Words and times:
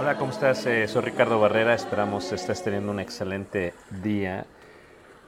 Hola, 0.00 0.16
¿cómo 0.16 0.30
estás? 0.30 0.64
Eh, 0.66 0.86
soy 0.86 1.02
Ricardo 1.02 1.40
Barrera, 1.40 1.74
esperamos 1.74 2.30
estés 2.30 2.62
teniendo 2.62 2.92
un 2.92 3.00
excelente 3.00 3.74
día. 4.00 4.46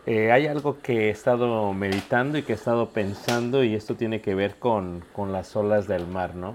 Eh, 0.07 0.31
hay 0.31 0.47
algo 0.47 0.79
que 0.81 1.09
he 1.09 1.11
estado 1.11 1.73
meditando 1.73 2.39
y 2.39 2.45
que 2.45 2.53
he 2.53 2.55
estado 2.55 2.91
pensando 2.91 3.65
y 3.65 3.75
esto 3.75 3.97
tiene 3.97 4.21
que 4.21 4.37
ver 4.37 4.61
con, 4.61 5.05
con 5.13 5.33
las 5.33 5.57
olas 5.57 5.89
del 5.89 6.07
mar, 6.07 6.37
¿no? 6.37 6.55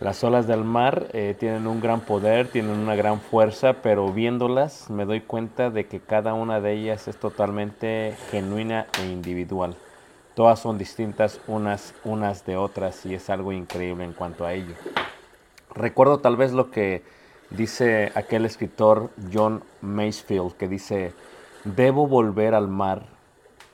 Las 0.00 0.24
olas 0.24 0.46
del 0.46 0.64
mar 0.64 1.08
eh, 1.12 1.36
tienen 1.38 1.66
un 1.66 1.82
gran 1.82 2.00
poder, 2.00 2.48
tienen 2.48 2.78
una 2.78 2.96
gran 2.96 3.20
fuerza, 3.20 3.74
pero 3.74 4.10
viéndolas 4.10 4.88
me 4.88 5.04
doy 5.04 5.20
cuenta 5.20 5.68
de 5.68 5.86
que 5.86 6.00
cada 6.00 6.32
una 6.32 6.62
de 6.62 6.72
ellas 6.72 7.08
es 7.08 7.18
totalmente 7.18 8.16
genuina 8.30 8.86
e 9.02 9.04
individual. 9.04 9.76
Todas 10.34 10.60
son 10.60 10.78
distintas 10.78 11.42
unas, 11.46 11.94
unas 12.04 12.46
de 12.46 12.56
otras 12.56 13.04
y 13.04 13.14
es 13.14 13.28
algo 13.28 13.52
increíble 13.52 14.04
en 14.04 14.14
cuanto 14.14 14.46
a 14.46 14.54
ello. 14.54 14.74
Recuerdo 15.78 16.18
tal 16.18 16.36
vez 16.36 16.50
lo 16.50 16.72
que 16.72 17.04
dice 17.50 18.10
aquel 18.16 18.44
escritor 18.44 19.10
John 19.32 19.62
Masefield, 19.80 20.56
que 20.56 20.66
dice, 20.66 21.12
debo 21.62 22.08
volver 22.08 22.56
al 22.56 22.66
mar, 22.66 23.06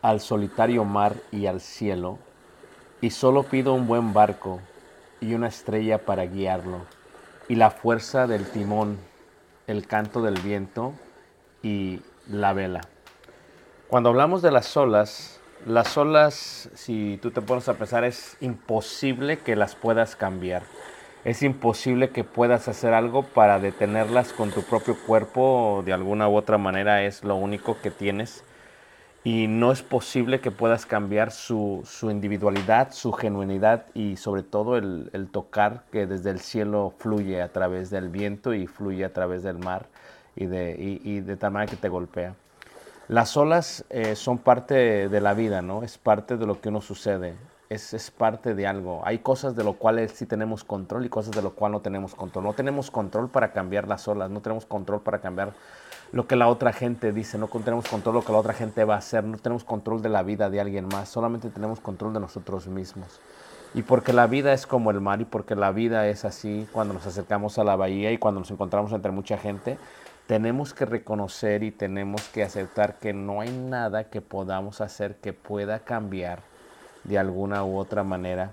al 0.03 0.21
solitario 0.21 0.85
mar 0.85 1.15
y 1.33 1.47
al 1.47 1.63
cielo, 1.63 2.19
y 3.01 3.09
solo 3.09 3.45
pido 3.45 3.73
un 3.73 3.87
buen 3.87 4.13
barco 4.13 4.61
y 5.23 5.33
una 5.33 5.49
estrella 5.49 5.97
para 5.97 6.27
guiarlo, 6.27 6.81
y 7.49 7.55
la 7.55 7.71
fuerza 7.71 8.27
del 8.27 8.45
timón, 8.51 8.99
el 9.67 9.87
canto 9.87 10.21
del 10.21 10.39
viento 10.43 10.93
y 11.63 12.03
la 12.29 12.53
vela. 12.53 12.83
Cuando 13.89 14.11
hablamos 14.11 14.43
de 14.43 14.51
las 14.51 14.77
olas, 14.77 15.41
las 15.65 15.97
olas, 15.97 16.69
si 16.75 17.19
tú 17.23 17.31
te 17.31 17.41
pones 17.41 17.67
a 17.71 17.79
pensar, 17.79 18.05
es 18.05 18.37
imposible 18.43 19.39
que 19.39 19.57
las 19.57 19.75
puedas 19.75 20.17
cambiar 20.17 20.65
es 21.25 21.42
imposible 21.42 22.11
que 22.11 22.22
puedas 22.22 22.69
hacer 22.69 22.92
algo 22.92 23.22
para 23.22 23.58
detenerlas 23.58 24.34
con 24.34 24.50
tu 24.50 24.62
propio 24.62 24.94
cuerpo, 25.06 25.83
de 25.84 25.94
alguna 25.94 26.28
u 26.28 26.36
otra 26.36 26.58
manera 26.58 27.03
es 27.03 27.25
lo 27.25 27.36
único 27.36 27.78
que 27.80 27.91
tienes. 27.91 28.44
Y 29.27 29.47
no 29.48 29.72
es 29.72 29.80
posible 29.83 30.41
que 30.41 30.50
puedas 30.50 30.84
cambiar 30.84 31.30
su, 31.30 31.83
individualidad, 32.02 32.92
su 32.92 33.11
genuinidad 33.12 33.86
y 33.95 34.17
sobre 34.17 34.42
todo 34.42 34.77
el, 34.77 35.29
tocar 35.33 35.84
que 35.90 36.07
desde 36.07 36.29
el 36.29 36.40
cielo 36.40 36.92
fluye 36.98 37.40
a 37.40 37.51
través 37.51 37.89
del 37.89 38.11
viento 38.11 38.52
y 38.52 38.67
fluye 38.67 39.02
a 39.02 39.14
través 39.14 39.42
del 39.42 39.57
mar 39.57 39.86
y 40.36 40.45
de, 40.45 40.77
y, 40.79 41.20
de 41.20 41.36
tal 41.39 41.52
manera 41.52 41.70
que 41.70 41.79
te 41.79 41.89
golpea. 41.89 42.34
Las 43.08 43.34
olas 43.39 43.86
eh, 43.89 44.14
son 44.14 44.36
parte 44.36 45.08
de 45.08 45.20
la 45.23 45.33
vida, 45.33 45.63
¿no? 45.63 45.84
Es 45.84 45.96
parte 45.96 46.36
de 46.36 46.45
lo 46.45 46.61
que 46.61 46.68
uno 46.68 46.83
sucede 46.83 47.34
es, 47.69 48.11
parte 48.11 48.55
de 48.55 48.67
algo. 48.67 49.02
Hay 49.05 49.19
cosas 49.19 49.57
de 49.57 49.64
lo 49.64 49.75
cuales 49.75 50.13
sí 50.13 50.27
tenemos 50.27 50.64
control 50.64 51.07
y 51.07 51.08
cosas 51.08 51.35
de 51.35 51.42
lo 51.42 51.55
cual 51.55 51.73
no 51.73 51.80
tenemos 51.80 52.14
control. 52.14 52.45
No 52.45 52.52
tenemos 52.52 52.91
control 52.91 53.29
para 53.29 53.52
cambiar 53.52 53.89
las 53.89 54.07
olas, 54.08 54.30
no 54.30 54.41
tenemos 54.41 54.67
control 54.67 55.02
para 55.02 55.20
cambiar 55.20 55.52
lo 56.13 56.27
que 56.27 56.36
la 56.36 56.48
otra 56.48 56.73
gente 56.73 57.13
dice, 57.13 57.39
no 57.39 57.48
tenemos 57.48 57.89
control 57.89 58.14
de 58.14 58.20
lo 58.20 58.27
que 58.27 58.33
la 58.33 58.39
otra 58.39 58.52
gente 58.52 58.85
va 58.85 58.95
a 58.95 58.98
hacer, 58.98 59.25
no 59.25 59.39
tenemos 59.39 59.64
control 59.64 60.01
de 60.01 60.08
la 60.08 60.23
vida 60.23 60.48
de 60.48 60.61
alguien 60.61 60.86
más, 60.86 61.08
solamente 61.08 61.51
tenemos 61.51 61.80
control 61.80 62.13
de 62.13 62.20
nosotros 62.20 62.69
mismos. 62.69 63.20
Y 63.75 63.83
porque 63.83 64.13
la 64.13 64.29
vida 64.29 64.52
es 64.52 64.67
como 64.69 64.92
el 64.92 65.01
mar 65.01 65.20
y 65.20 65.25
porque 65.25 65.57
la 65.57 65.73
vida 65.73 66.07
es 66.07 66.25
así 66.25 66.69
cuando 66.73 66.95
nos 66.95 67.07
acercamos 67.07 67.58
a 67.58 67.64
la 67.64 67.75
bahía 67.75 68.13
y 68.13 68.19
cuando 68.19 68.41
nos 68.41 68.51
encontramos 68.52 68.92
entre 68.92 69.11
mucha 69.11 69.36
gente, 69.39 69.77
tenemos 70.29 70.73
que 70.73 70.85
reconocer 70.85 71.64
y 71.64 71.73
tenemos 71.73 72.23
que 72.29 72.45
aceptar 72.45 73.01
que 73.01 73.13
no 73.13 73.41
hay 73.41 73.51
nada 73.51 74.05
que 74.05 74.20
podamos 74.20 74.81
hacer 74.81 75.17
que 75.17 75.33
pueda 75.33 75.81
cambiar 75.81 76.54
de 77.05 77.19
alguna 77.19 77.65
u 77.65 77.79
otra 77.79 78.03
manera 78.03 78.53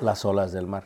las 0.00 0.24
olas 0.24 0.52
del 0.52 0.66
mar. 0.66 0.84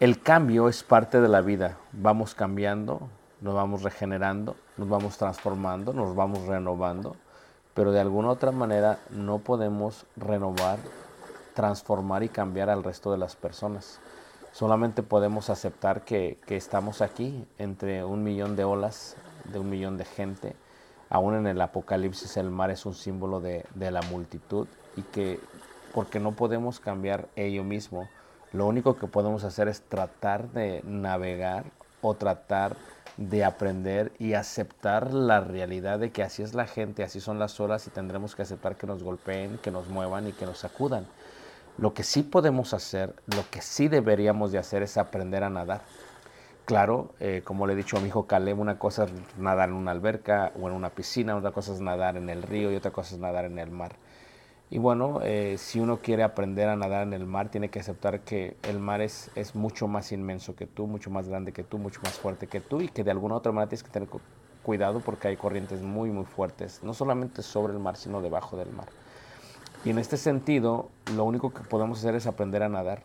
El 0.00 0.22
cambio 0.22 0.68
es 0.68 0.82
parte 0.82 1.20
de 1.20 1.28
la 1.28 1.42
vida. 1.42 1.76
Vamos 1.92 2.34
cambiando, 2.34 3.08
nos 3.40 3.54
vamos 3.54 3.82
regenerando, 3.82 4.56
nos 4.76 4.88
vamos 4.88 5.18
transformando, 5.18 5.92
nos 5.92 6.14
vamos 6.14 6.46
renovando, 6.46 7.16
pero 7.74 7.92
de 7.92 8.00
alguna 8.00 8.30
otra 8.30 8.50
manera 8.50 8.98
no 9.10 9.38
podemos 9.38 10.06
renovar, 10.16 10.78
transformar 11.54 12.22
y 12.22 12.28
cambiar 12.28 12.70
al 12.70 12.82
resto 12.82 13.12
de 13.12 13.18
las 13.18 13.36
personas. 13.36 14.00
Solamente 14.52 15.02
podemos 15.02 15.48
aceptar 15.48 16.02
que, 16.04 16.38
estamos 16.48 17.02
aquí 17.02 17.46
entre 17.58 18.04
un 18.04 18.24
millón 18.24 18.56
de 18.56 18.64
olas, 18.64 19.16
de 19.44 19.58
un 19.58 19.70
millón 19.70 19.96
de 19.96 20.04
gente. 20.04 20.56
Aún 21.10 21.34
en 21.34 21.48
el 21.48 21.60
Apocalipsis 21.60 22.36
el 22.36 22.50
mar 22.50 22.70
es 22.70 22.86
un 22.86 22.94
símbolo 22.94 23.40
de, 23.40 23.64
la 23.74 24.00
multitud 24.02 24.68
y 24.96 25.02
que 25.02 25.40
porque 25.92 26.20
no 26.20 26.32
podemos 26.32 26.78
cambiar 26.78 27.28
ello 27.34 27.64
mismo. 27.64 28.08
Lo 28.52 28.66
único 28.66 28.96
que 28.96 29.08
podemos 29.08 29.42
hacer 29.42 29.66
es 29.66 29.82
tratar 29.82 30.50
de 30.50 30.82
navegar 30.84 31.64
o 32.00 32.14
tratar 32.14 32.76
de 33.16 33.44
aprender 33.44 34.12
y 34.20 34.34
aceptar 34.34 35.12
la 35.12 35.40
realidad 35.40 35.98
de 35.98 36.12
que 36.12 36.22
así 36.22 36.44
es 36.44 36.54
la 36.54 36.66
gente, 36.66 37.02
así 37.02 37.20
son 37.20 37.40
las 37.40 37.58
olas 37.58 37.88
y 37.88 37.90
tendremos 37.90 38.36
que 38.36 38.42
aceptar 38.42 38.76
que 38.76 38.86
nos 38.86 39.02
golpeen, 39.02 39.58
que 39.58 39.72
nos 39.72 39.88
muevan 39.88 40.28
y 40.28 40.32
que 40.32 40.46
nos 40.46 40.58
sacudan. 40.58 41.06
Lo 41.76 41.92
que 41.92 42.04
sí 42.04 42.22
podemos 42.22 42.72
hacer, 42.72 43.14
lo 43.26 43.44
que 43.50 43.62
sí 43.62 43.88
deberíamos 43.88 44.52
de 44.52 44.58
hacer 44.58 44.84
es 44.84 44.96
aprender 44.96 45.42
a 45.42 45.50
nadar. 45.50 45.82
Claro, 46.70 47.10
eh, 47.18 47.42
como 47.42 47.66
le 47.66 47.72
he 47.72 47.76
dicho 47.76 47.96
a 47.96 48.00
mi 48.00 48.06
hijo 48.06 48.28
Caleb, 48.28 48.60
una 48.60 48.78
cosa 48.78 49.02
es 49.02 49.10
nadar 49.36 49.70
en 49.70 49.74
una 49.74 49.90
alberca 49.90 50.52
o 50.54 50.68
en 50.68 50.74
una 50.74 50.90
piscina, 50.90 51.36
otra 51.36 51.50
cosa 51.50 51.74
es 51.74 51.80
nadar 51.80 52.16
en 52.16 52.30
el 52.30 52.44
río 52.44 52.70
y 52.70 52.76
otra 52.76 52.92
cosa 52.92 53.16
es 53.16 53.20
nadar 53.20 53.44
en 53.44 53.58
el 53.58 53.72
mar. 53.72 53.96
Y 54.70 54.78
bueno, 54.78 55.18
eh, 55.24 55.56
si 55.58 55.80
uno 55.80 55.98
quiere 55.98 56.22
aprender 56.22 56.68
a 56.68 56.76
nadar 56.76 57.02
en 57.02 57.12
el 57.12 57.26
mar, 57.26 57.48
tiene 57.48 57.70
que 57.70 57.80
aceptar 57.80 58.20
que 58.20 58.56
el 58.62 58.78
mar 58.78 59.00
es, 59.00 59.32
es 59.34 59.56
mucho 59.56 59.88
más 59.88 60.12
inmenso 60.12 60.54
que 60.54 60.68
tú, 60.68 60.86
mucho 60.86 61.10
más 61.10 61.28
grande 61.28 61.50
que 61.50 61.64
tú, 61.64 61.76
mucho 61.76 62.00
más 62.04 62.12
fuerte 62.12 62.46
que 62.46 62.60
tú 62.60 62.80
y 62.80 62.86
que 62.86 63.02
de 63.02 63.10
alguna 63.10 63.34
otra 63.34 63.50
manera 63.50 63.68
tienes 63.68 63.82
que 63.82 63.90
tener 63.90 64.08
cuidado 64.62 65.00
porque 65.00 65.26
hay 65.26 65.36
corrientes 65.36 65.82
muy, 65.82 66.10
muy 66.10 66.24
fuertes, 66.24 66.84
no 66.84 66.94
solamente 66.94 67.42
sobre 67.42 67.72
el 67.72 67.80
mar, 67.80 67.96
sino 67.96 68.22
debajo 68.22 68.56
del 68.56 68.70
mar. 68.70 68.86
Y 69.84 69.90
en 69.90 69.98
este 69.98 70.16
sentido, 70.16 70.88
lo 71.16 71.24
único 71.24 71.52
que 71.52 71.64
podemos 71.64 71.98
hacer 71.98 72.14
es 72.14 72.28
aprender 72.28 72.62
a 72.62 72.68
nadar. 72.68 73.02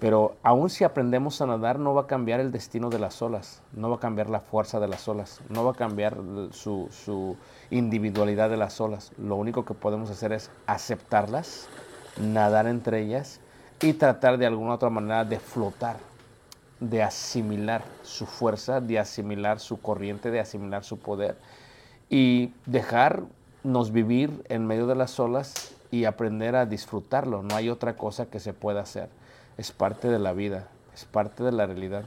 Pero 0.00 0.36
aún 0.44 0.70
si 0.70 0.84
aprendemos 0.84 1.40
a 1.40 1.46
nadar, 1.46 1.80
no 1.80 1.92
va 1.92 2.02
a 2.02 2.06
cambiar 2.06 2.38
el 2.38 2.52
destino 2.52 2.88
de 2.88 3.00
las 3.00 3.20
olas, 3.20 3.62
no 3.72 3.90
va 3.90 3.96
a 3.96 4.00
cambiar 4.00 4.30
la 4.30 4.38
fuerza 4.38 4.78
de 4.78 4.86
las 4.86 5.08
olas, 5.08 5.40
no 5.48 5.64
va 5.64 5.72
a 5.72 5.74
cambiar 5.74 6.16
su, 6.52 7.36
individualidad 7.70 8.48
de 8.48 8.56
las 8.56 8.80
olas. 8.80 9.10
Lo 9.18 9.34
único 9.34 9.64
que 9.64 9.74
podemos 9.74 10.08
hacer 10.10 10.32
es 10.32 10.50
aceptarlas, 10.66 11.68
nadar 12.20 12.68
entre 12.68 13.02
ellas 13.02 13.40
y 13.80 13.92
tratar 13.92 14.38
de 14.38 14.46
alguna 14.46 14.74
otra 14.74 14.88
manera 14.88 15.24
de 15.24 15.40
flotar, 15.40 15.96
de 16.78 17.02
asimilar 17.02 17.82
su 18.02 18.26
fuerza, 18.26 18.80
de 18.80 19.00
asimilar 19.00 19.58
su 19.58 19.80
corriente, 19.80 20.30
de 20.30 20.38
asimilar 20.38 20.84
su 20.84 21.00
poder 21.00 21.36
y 22.08 22.52
dejarnos 22.66 23.90
vivir 23.90 24.44
en 24.48 24.64
medio 24.64 24.86
de 24.86 24.94
las 24.94 25.18
olas 25.18 25.74
y 25.90 26.04
aprender 26.04 26.54
a 26.54 26.66
disfrutarlo. 26.66 27.42
No 27.42 27.56
hay 27.56 27.68
otra 27.68 27.96
cosa 27.96 28.26
que 28.26 28.38
se 28.38 28.52
pueda 28.52 28.82
hacer 28.82 29.17
es 29.58 29.72
parte 29.72 30.08
de 30.08 30.18
la 30.18 30.32
vida, 30.32 30.68
es 30.94 31.04
parte 31.04 31.44
de 31.44 31.52
la 31.52 31.66
realidad. 31.66 32.04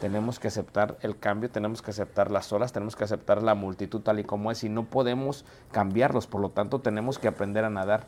Tenemos 0.00 0.40
que 0.40 0.48
aceptar 0.48 0.96
el 1.02 1.18
cambio, 1.18 1.50
tenemos 1.50 1.80
que 1.80 1.90
aceptar 1.90 2.30
las 2.30 2.52
olas, 2.52 2.72
tenemos 2.72 2.96
que 2.96 3.04
aceptar 3.04 3.42
la 3.42 3.54
multitud 3.54 4.00
tal 4.00 4.18
y 4.18 4.24
como 4.24 4.50
es 4.50 4.64
y 4.64 4.68
no 4.68 4.84
podemos 4.86 5.44
cambiarlos, 5.70 6.26
por 6.26 6.40
lo 6.40 6.50
tanto 6.50 6.80
tenemos 6.80 7.18
que 7.18 7.28
aprender 7.28 7.64
a 7.64 7.70
nadar. 7.70 8.06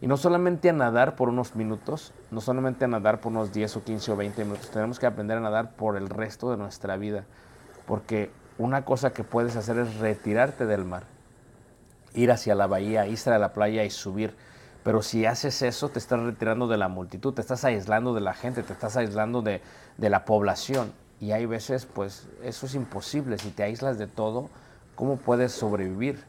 Y 0.00 0.06
no 0.06 0.16
solamente 0.16 0.70
a 0.70 0.72
nadar 0.72 1.16
por 1.16 1.28
unos 1.28 1.56
minutos, 1.56 2.12
no 2.30 2.40
solamente 2.40 2.84
a 2.84 2.88
nadar 2.88 3.20
por 3.20 3.32
unos 3.32 3.52
10 3.52 3.76
o 3.76 3.84
15 3.84 4.12
o 4.12 4.16
20 4.16 4.44
minutos, 4.44 4.70
tenemos 4.70 4.98
que 4.98 5.06
aprender 5.06 5.38
a 5.38 5.40
nadar 5.40 5.72
por 5.72 5.96
el 5.96 6.08
resto 6.08 6.50
de 6.50 6.56
nuestra 6.56 6.96
vida. 6.96 7.24
Porque 7.86 8.30
una 8.58 8.84
cosa 8.84 9.12
que 9.12 9.24
puedes 9.24 9.56
hacer 9.56 9.78
es 9.78 9.96
retirarte 9.96 10.66
del 10.66 10.84
mar, 10.84 11.04
ir 12.14 12.30
hacia 12.30 12.54
la 12.54 12.66
bahía, 12.66 13.06
ir 13.06 13.18
a 13.26 13.38
la 13.38 13.52
playa 13.52 13.84
y 13.84 13.90
subir 13.90 14.34
pero 14.86 15.02
si 15.02 15.26
haces 15.26 15.62
eso, 15.62 15.88
te 15.88 15.98
estás 15.98 16.20
retirando 16.20 16.68
de 16.68 16.76
la 16.76 16.86
multitud, 16.86 17.34
te 17.34 17.40
estás 17.40 17.64
aislando 17.64 18.14
de 18.14 18.20
la 18.20 18.34
gente, 18.34 18.62
te 18.62 18.72
estás 18.72 18.96
aislando 18.96 19.42
de, 19.42 19.60
de 19.96 20.10
la 20.10 20.24
población. 20.24 20.92
Y 21.20 21.32
hay 21.32 21.44
veces, 21.44 21.86
pues, 21.86 22.28
eso 22.44 22.66
es 22.66 22.76
imposible. 22.76 23.36
Si 23.36 23.50
te 23.50 23.64
aíslas 23.64 23.98
de 23.98 24.06
todo, 24.06 24.48
¿cómo 24.94 25.16
puedes 25.16 25.50
sobrevivir? 25.50 26.22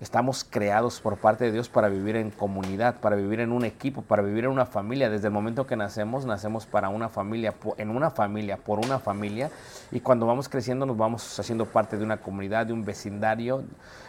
Estamos 0.00 0.44
creados 0.48 0.98
por 0.98 1.18
parte 1.18 1.44
de 1.44 1.52
Dios 1.52 1.68
para 1.68 1.90
vivir 1.90 2.16
en 2.16 2.30
comunidad, 2.30 3.00
para 3.00 3.16
vivir 3.16 3.40
en 3.40 3.52
un 3.52 3.66
equipo, 3.66 4.00
para 4.00 4.22
vivir 4.22 4.44
en 4.44 4.50
una 4.50 4.64
familia. 4.64 5.10
Desde 5.10 5.26
el 5.26 5.32
momento 5.34 5.66
que 5.66 5.76
nacemos, 5.76 6.24
nacemos 6.24 6.64
para 6.64 6.88
una 6.88 7.10
familia, 7.10 7.52
en 7.76 7.90
una 7.90 8.10
familia, 8.10 8.56
por 8.56 8.78
una 8.78 8.98
familia. 8.98 9.50
Y 9.92 10.00
cuando 10.00 10.24
vamos 10.24 10.48
creciendo 10.48 10.86
nos 10.86 10.96
vamos 10.96 11.38
haciendo 11.38 11.66
parte 11.66 11.98
de 11.98 12.04
una 12.04 12.16
comunidad, 12.16 12.64
de 12.64 12.72
un 12.72 12.82
vecindario. 12.82 13.62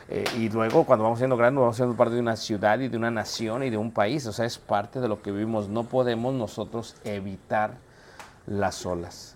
Eh, 0.08 0.24
y 0.38 0.48
luego 0.48 0.86
cuando 0.86 1.04
vamos 1.04 1.20
siendo 1.20 1.36
grandes, 1.36 1.60
vamos 1.60 1.76
siendo 1.76 1.98
parte 1.98 2.16
de 2.16 2.22
una 2.22 2.38
ciudad 2.38 2.80
y 2.80 2.88
de 2.88 2.96
una 2.96 3.12
nación 3.12 3.62
y 3.62 3.70
de 3.70 3.76
un 3.76 3.92
país. 3.92 4.26
O 4.28 4.32
sea, 4.32 4.46
es 4.46 4.58
parte 4.58 5.02
de 5.02 5.10
lo 5.10 5.22
que 5.22 5.34
vivimos. 5.34 5.68
No 5.68 5.84
podemos 5.84 6.34
nosotros 6.34 6.96
evitar 7.04 7.74
las 8.46 8.86
olas. 8.86 9.36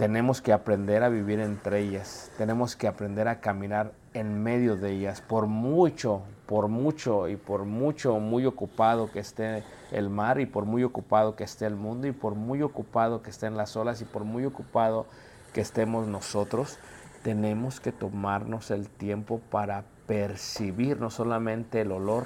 Tenemos 0.00 0.40
que 0.40 0.54
aprender 0.54 1.02
a 1.02 1.10
vivir 1.10 1.40
entre 1.40 1.80
ellas. 1.80 2.32
Tenemos 2.38 2.74
que 2.74 2.88
aprender 2.88 3.28
a 3.28 3.40
caminar 3.40 3.92
en 4.14 4.42
medio 4.42 4.76
de 4.76 4.92
ellas, 4.92 5.20
por 5.20 5.46
mucho, 5.46 6.22
por 6.46 6.68
mucho 6.68 7.28
y 7.28 7.36
por 7.36 7.66
mucho, 7.66 8.18
muy 8.18 8.46
ocupado 8.46 9.12
que 9.12 9.18
esté 9.18 9.62
el 9.92 10.08
mar 10.08 10.40
y 10.40 10.46
por 10.46 10.64
muy 10.64 10.84
ocupado 10.84 11.36
que 11.36 11.44
esté 11.44 11.66
el 11.66 11.76
mundo 11.76 12.06
y 12.06 12.12
por 12.12 12.34
muy 12.34 12.62
ocupado 12.62 13.20
que 13.20 13.28
estén 13.28 13.58
las 13.58 13.76
olas 13.76 14.00
y 14.00 14.06
por 14.06 14.24
muy 14.24 14.46
ocupado 14.46 15.04
que 15.52 15.60
estemos 15.60 16.06
nosotros, 16.06 16.78
tenemos 17.22 17.78
que 17.78 17.92
tomarnos 17.92 18.70
el 18.70 18.88
tiempo 18.88 19.38
para 19.50 19.84
percibir 20.06 20.98
no 20.98 21.10
solamente 21.10 21.82
el 21.82 21.92
olor, 21.92 22.24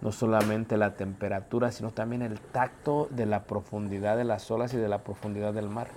no 0.00 0.10
solamente 0.10 0.78
la 0.78 0.94
temperatura, 0.94 1.70
sino 1.70 1.90
también 1.90 2.22
el 2.22 2.40
tacto 2.40 3.08
de 3.10 3.26
la 3.26 3.44
profundidad 3.44 4.16
de 4.16 4.24
las 4.24 4.50
olas 4.50 4.72
y 4.72 4.78
de 4.78 4.88
la 4.88 5.04
profundidad 5.04 5.52
del 5.52 5.68
mar. 5.68 5.88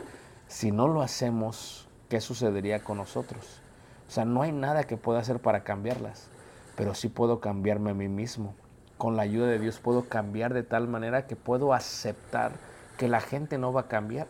Si 0.54 0.72
no 0.72 0.88
lo 0.88 1.02
hacemos, 1.02 1.88
¿qué 2.10 2.22
sucedería 2.22 2.84
con 2.84 2.98
nosotros? 2.98 3.60
O 4.08 4.12
sea, 4.12 4.24
no 4.24 4.44
hay 4.44 4.52
nada 4.52 4.84
que 4.84 4.98
pueda 4.98 5.20
hacer 5.20 5.40
para 5.40 5.64
cambiarlas, 5.64 6.28
pero 6.76 6.94
sí 6.94 7.10
puedo 7.10 7.40
cambiarme 7.40 7.90
a 7.90 7.96
mí 7.96 8.08
mismo. 8.08 8.54
Con 9.00 9.18
la 9.18 9.24
ayuda 9.24 9.48
de 9.48 9.58
Dios 9.58 9.80
puedo 9.80 10.04
cambiar 10.04 10.54
de 10.54 10.62
tal 10.62 10.88
manera 10.88 11.26
que 11.26 11.36
puedo 11.36 11.74
aceptar 11.74 12.52
que 13.00 13.08
la 13.08 13.20
gente 13.20 13.58
no 13.58 13.74
va 13.74 13.82
a 13.82 13.88
cambiar, 13.88 14.28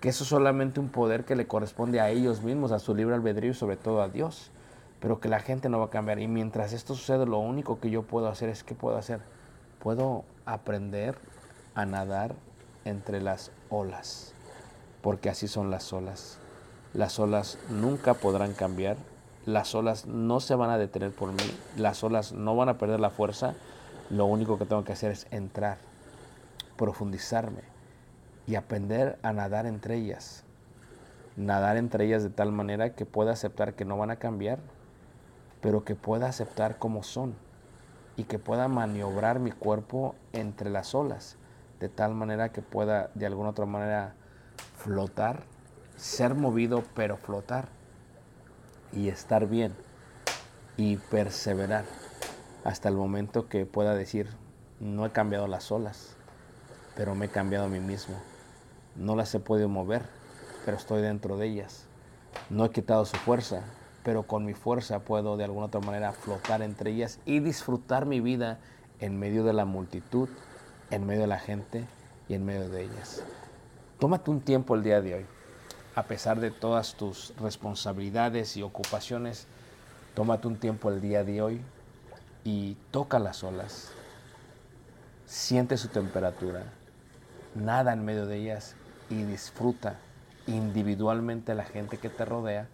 que 0.00 0.08
eso 0.08 0.24
es 0.24 0.30
solamente 0.30 0.80
un 0.80 0.88
poder 0.88 1.26
que 1.26 1.36
le 1.36 1.46
corresponde 1.46 2.00
a 2.00 2.08
ellos 2.08 2.40
mismos, 2.40 2.72
a 2.72 2.78
su 2.78 2.94
libre 2.94 3.14
albedrío 3.14 3.50
y 3.50 3.54
sobre 3.54 3.76
todo 3.76 4.00
a 4.00 4.08
Dios, 4.08 4.50
pero 5.00 5.20
que 5.20 5.28
la 5.28 5.40
gente 5.40 5.68
no 5.68 5.80
va 5.80 5.84
a 5.84 5.90
cambiar. 5.90 6.18
Y 6.18 6.28
mientras 6.28 6.72
esto 6.72 6.94
sucede, 6.94 7.26
lo 7.26 7.40
único 7.40 7.78
que 7.78 7.90
yo 7.90 8.04
puedo 8.04 8.28
hacer 8.28 8.48
es, 8.48 8.64
¿qué 8.64 8.74
puedo 8.74 8.96
hacer? 8.96 9.20
Puedo 9.80 10.24
aprender 10.46 11.18
a 11.74 11.84
nadar 11.84 12.34
entre 12.86 13.20
las 13.20 13.52
olas, 13.68 14.32
porque 15.06 15.30
así 15.30 15.46
son 15.46 15.70
las 15.70 15.92
olas. 15.92 16.38
Las 16.92 17.20
olas 17.20 17.58
nunca 17.70 18.14
podrán 18.14 18.54
cambiar, 18.54 18.96
las 19.44 19.72
olas 19.76 20.04
no 20.06 20.40
se 20.40 20.56
van 20.56 20.68
a 20.68 20.78
detener 20.78 21.12
por 21.12 21.30
mí, 21.30 21.44
las 21.76 22.02
olas 22.02 22.32
no 22.32 22.56
van 22.56 22.68
a 22.68 22.76
perder 22.76 22.98
la 22.98 23.10
fuerza, 23.10 23.54
lo 24.10 24.26
único 24.26 24.58
que 24.58 24.66
tengo 24.66 24.82
que 24.82 24.94
hacer 24.94 25.12
es 25.12 25.28
entrar, 25.30 25.78
profundizarme 26.76 27.60
y 28.48 28.56
aprender 28.56 29.16
a 29.22 29.32
nadar 29.32 29.66
entre 29.66 29.94
ellas. 29.94 30.42
Nadar 31.36 31.76
entre 31.76 32.06
ellas 32.06 32.24
de 32.24 32.30
tal 32.30 32.50
manera 32.50 32.96
que 32.96 33.06
pueda 33.06 33.30
aceptar 33.30 33.74
que 33.74 33.84
no 33.84 33.96
van 33.96 34.10
a 34.10 34.16
cambiar, 34.16 34.58
pero 35.60 35.84
que 35.84 35.94
pueda 35.94 36.26
aceptar 36.26 36.78
como 36.78 37.04
son 37.04 37.36
y 38.16 38.24
que 38.24 38.40
pueda 38.40 38.66
maniobrar 38.66 39.38
mi 39.38 39.52
cuerpo 39.52 40.16
entre 40.32 40.68
las 40.68 40.96
olas, 40.96 41.36
de 41.78 41.88
tal 41.88 42.12
manera 42.12 42.48
que 42.48 42.60
pueda 42.60 43.12
de 43.14 43.26
alguna 43.26 43.50
otra 43.50 43.66
manera 43.66 44.16
flotar 44.78 45.44
ser 45.96 46.34
movido 46.34 46.84
pero 46.94 47.16
flotar 47.16 47.68
y 48.92 49.08
estar 49.08 49.46
bien 49.46 49.74
y 50.76 50.96
perseverar 50.96 51.84
hasta 52.64 52.88
el 52.88 52.96
momento 52.96 53.48
que 53.48 53.64
pueda 53.64 53.94
decir, 53.94 54.28
no 54.80 55.06
he 55.06 55.10
cambiado 55.10 55.46
las 55.46 55.70
olas, 55.72 56.16
pero 56.96 57.14
me 57.14 57.26
he 57.26 57.28
cambiado 57.28 57.66
a 57.66 57.68
mí 57.68 57.80
mismo. 57.80 58.16
No 58.96 59.14
las 59.14 59.34
he 59.34 59.40
podido 59.40 59.68
mover, 59.68 60.02
pero 60.64 60.76
estoy 60.76 61.00
dentro 61.00 61.36
de 61.36 61.46
ellas. 61.46 61.86
No 62.50 62.64
he 62.64 62.70
quitado 62.70 63.04
su 63.06 63.16
fuerza, 63.16 63.62
pero 64.02 64.24
con 64.24 64.44
mi 64.44 64.54
fuerza 64.54 65.00
puedo 65.00 65.36
de 65.36 65.44
alguna 65.44 65.66
otra 65.66 65.80
manera 65.80 66.12
flotar 66.12 66.62
entre 66.62 66.90
ellas 66.90 67.20
y 67.24 67.40
disfrutar 67.40 68.04
mi 68.04 68.20
vida 68.20 68.58
en 69.00 69.18
medio 69.18 69.44
de 69.44 69.52
la 69.52 69.64
multitud, 69.64 70.28
en 70.90 71.06
medio 71.06 71.22
de 71.22 71.26
la 71.28 71.38
gente 71.38 71.84
y 72.28 72.34
en 72.34 72.44
medio 72.44 72.68
de 72.68 72.84
ellas. 72.84 73.22
Tómate 73.98 74.30
un 74.30 74.40
tiempo 74.40 74.74
el 74.74 74.82
día 74.82 75.00
de 75.00 75.14
hoy 75.14 75.26
a 75.96 76.02
pesar 76.02 76.40
de 76.40 76.50
todas 76.50 76.94
tus 76.94 77.32
responsabilidades 77.40 78.58
y 78.58 78.62
ocupaciones, 78.62 79.46
tómate 80.14 80.46
un 80.46 80.56
tiempo 80.56 80.90
el 80.90 81.00
día 81.00 81.24
de 81.24 81.40
hoy 81.40 81.62
y 82.44 82.76
toca 82.90 83.18
las 83.18 83.42
olas, 83.42 83.92
siente 85.24 85.78
su 85.78 85.88
temperatura, 85.88 86.64
nada 87.54 87.94
en 87.94 88.04
medio 88.04 88.26
de 88.26 88.36
ellas 88.36 88.76
y 89.08 89.22
disfruta 89.22 89.98
individualmente 90.46 91.54
la 91.54 91.64
gente 91.64 91.96
que 91.96 92.10
te 92.10 92.26
rodea 92.26 92.68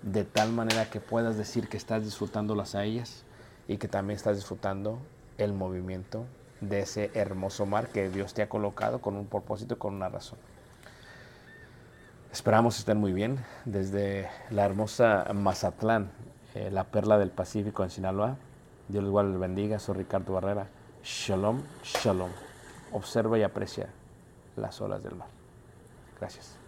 de 0.00 0.24
tal 0.24 0.50
manera 0.50 0.88
que 0.88 1.00
puedas 1.00 1.36
decir 1.36 1.68
que 1.68 1.76
estás 1.76 2.02
disfrutándolas 2.02 2.74
a 2.74 2.84
ellas 2.84 3.24
y 3.68 3.76
que 3.76 3.88
también 3.88 4.16
estás 4.16 4.36
disfrutando 4.36 4.98
el 5.36 5.52
movimiento 5.52 6.24
de 6.62 6.80
ese 6.80 7.10
hermoso 7.12 7.66
mar 7.66 7.88
que 7.88 8.08
Dios 8.08 8.32
te 8.32 8.40
ha 8.40 8.48
colocado 8.48 9.02
con 9.02 9.16
un 9.16 9.26
propósito 9.26 9.74
y 9.74 9.76
con 9.76 9.94
una 9.94 10.08
razón. 10.08 10.38
Esperamos 12.32 12.78
estén 12.78 12.96
muy 12.96 13.12
bien 13.12 13.44
desde 13.66 14.26
la 14.48 14.64
hermosa 14.64 15.26
Mazatlán, 15.34 16.10
eh, 16.54 16.70
la 16.70 16.84
perla 16.84 17.18
del 17.18 17.28
Pacífico 17.28 17.84
en 17.84 17.90
Sinaloa. 17.90 18.38
Dios 18.88 19.04
igual 19.04 19.32
les 19.32 19.38
bendiga. 19.38 19.78
Soy 19.78 19.96
Ricardo 19.96 20.32
Barrera. 20.32 20.66
Shalom, 21.04 21.60
shalom. 21.84 22.30
Observa 22.92 23.38
y 23.38 23.42
aprecia 23.42 23.90
las 24.56 24.80
olas 24.80 25.02
del 25.02 25.14
mar. 25.14 25.28
Gracias. 26.18 26.61